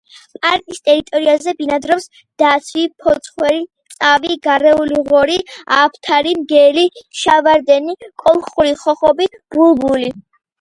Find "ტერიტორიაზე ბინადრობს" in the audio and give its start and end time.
0.87-2.07